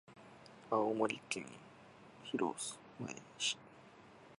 [0.71, 1.45] 青森県
[2.23, 3.55] 弘前市